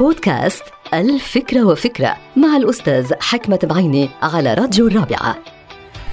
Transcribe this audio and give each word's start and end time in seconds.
بودكاست 0.00 0.62
الفكرة 0.94 1.64
وفكرة 1.64 2.16
مع 2.36 2.56
الأستاذ 2.56 3.12
حكمة 3.20 3.58
بعيني 3.62 4.10
على 4.22 4.54
راديو 4.54 4.86
الرابعة. 4.86 5.53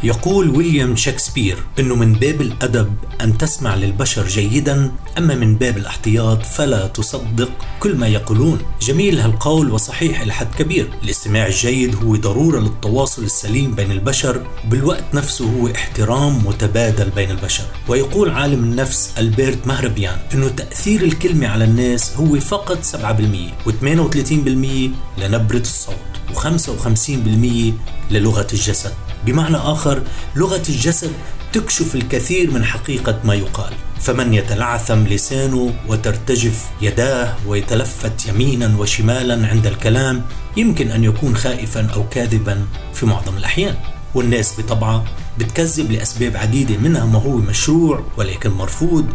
يقول 0.04 0.50
ويليام 0.50 0.96
شكسبير 0.96 1.58
إنه 1.80 1.96
من 1.96 2.14
باب 2.14 2.42
الأدب 2.42 2.94
أن 3.22 3.38
تسمع 3.38 3.76
للبشر 3.76 4.28
جيدا 4.28 4.92
أما 5.18 5.36
من 5.36 5.56
باب 5.56 5.78
الاحتياط 5.78 6.46
فلا 6.46 6.88
تصدق 6.88 7.50
كل 7.80 7.96
ما 7.96 8.08
يقولون. 8.08 8.60
جميل 8.82 9.20
هالقول 9.20 9.72
وصحيح 9.72 10.22
إلى 10.22 10.34
حد 10.34 10.56
كبير. 10.60 10.90
الاستماع 11.04 11.48
الجيد 11.48 11.96
هو 11.96 12.16
ضرورة 12.16 12.60
للتواصل 12.60 13.24
السليم 13.24 13.76
بين 13.76 13.92
البشر 13.92 14.48
بالوقت 14.66 15.04
نفسه 15.14 15.46
هو 15.46 15.68
احترام 15.68 16.48
متبادل 16.48 17.10
بين 17.10 17.32
البشر. 17.32 17.64
ويقول 17.88 18.30
عالم 18.30 18.64
النفس 18.64 19.14
البرت 19.18 19.68
مهربيان 19.68 20.18
إنه 20.34 20.48
تأثير 20.48 21.02
الكلمة 21.02 21.48
على 21.48 21.64
الناس 21.64 22.18
هو 22.18 22.40
فقط 22.40 22.84
7% 22.84 23.54
و38% 23.68 24.92
لنبرة 25.18 25.58
الصوت. 25.58 26.11
و55% 26.36 27.74
للغة 28.12 28.48
الجسد. 28.54 28.94
بمعنى 29.26 29.58
آخر 29.58 30.02
لغة 30.36 30.64
الجسد 30.70 31.12
تكشف 31.54 31.96
الكثير 31.96 32.52
من 32.52 32.66
حقيقة 32.66 33.20
ما 33.24 33.34
يقال. 33.34 33.74
فمن 34.00 34.34
يتلعثم 34.34 35.04
لسانه 35.04 35.74
وترتجف 35.88 36.70
يداه 36.82 37.36
ويتلفت 37.48 38.26
يمينا 38.26 38.78
وشمالا 38.78 39.48
عند 39.48 39.68
الكلام 39.68 40.22
يمكن 40.58 40.92
أن 40.92 41.04
يكون 41.04 41.36
خائفا 41.36 41.90
أو 41.96 42.10
كاذبا 42.10 42.66
في 42.94 43.06
معظم 43.06 43.38
الأحيان. 43.38 43.76
والناس 44.16 44.60
بطبعها 44.60 45.06
بتكذب 45.40 45.92
لأسباب 45.92 46.38
عديدة 46.38 46.78
منها 46.78 47.06
ما 47.06 47.20
هو 47.20 47.38
مشروع 47.38 48.04
ولكن 48.18 48.50
مرفوض 48.50 49.06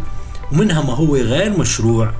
ومنها 0.51 0.81
ما 0.81 0.93
هو 0.93 1.15
غير 1.15 1.57
مشروع 1.57 2.13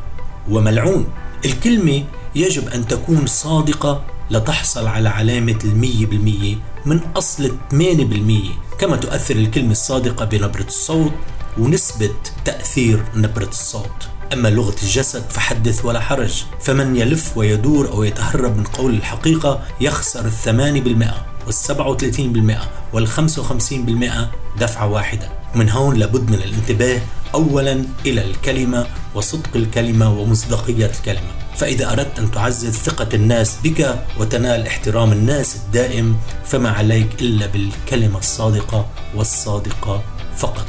وملعون. 0.49 1.07
الكلمة 1.45 2.03
يجب 2.35 2.67
أن 2.67 2.87
تكون 2.87 3.27
صادقة 3.27 4.03
لتحصل 4.31 4.87
على 4.87 5.09
علامة 5.09 5.59
المية 5.63 6.05
بالمية 6.05 6.55
من 6.85 6.99
أصل 7.15 7.45
الثمانية 7.45 8.05
بالمية. 8.05 8.49
كما 8.79 8.95
تؤثر 8.95 9.35
الكلمة 9.35 9.71
الصادقة 9.71 10.25
بنبرة 10.25 10.67
الصوت 10.67 11.11
ونسبة 11.57 12.13
تأثير 12.45 13.03
نبرة 13.15 13.49
الصوت. 13.49 14.09
أما 14.33 14.47
لغة 14.47 14.75
الجسد 14.83 15.23
فحدث 15.29 15.85
ولا 15.85 15.99
حرج. 15.99 16.43
فمن 16.61 16.95
يلف 16.95 17.37
ويدور 17.37 17.91
أو 17.91 18.03
يتهرب 18.03 18.57
من 18.57 18.63
قول 18.63 18.93
الحقيقة 18.93 19.61
يخسر 19.81 20.25
الثمانية 20.25 20.81
بالمئة 20.81 21.25
والسبعة 21.45 21.89
وثلاثين 21.89 22.33
بالمئة 22.33 22.69
والخمسة 22.93 23.41
وخمسين 23.41 23.85
بالمئة 23.85 24.31
دفعة 24.59 24.87
واحدة. 24.87 25.36
من 25.55 25.69
هون 25.69 25.95
لابد 25.95 26.29
من 26.29 26.37
الانتباه 26.37 27.01
أولا 27.33 27.85
إلى 28.05 28.25
الكلمة 28.25 28.87
وصدق 29.15 29.55
الكلمة 29.55 30.19
ومصداقية 30.19 30.85
الكلمة. 30.85 31.31
فإذا 31.55 31.91
أردت 31.91 32.19
أن 32.19 32.31
تعزز 32.31 32.77
ثقة 32.77 33.15
الناس 33.15 33.57
بك 33.63 33.99
وتنال 34.19 34.67
احترام 34.67 35.11
الناس 35.11 35.55
الدائم 35.55 36.17
فما 36.45 36.69
عليك 36.69 37.21
إلا 37.21 37.45
بالكلمة 37.45 38.17
الصادقة 38.17 38.89
والصادقة 39.15 40.03
فقط. 40.37 40.67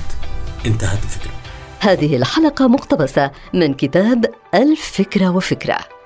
انتهت 0.66 1.02
الفكرة. 1.04 1.32
هذه 1.80 2.16
الحلقة 2.16 2.68
مقتبسة 2.68 3.30
من 3.54 3.74
كتاب 3.74 4.24
الفكرة 4.54 5.28
وفكرة. 5.30 5.97